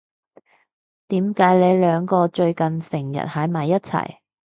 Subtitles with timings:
[1.09, 4.17] 點解你兩個最近成日喺埋一齊？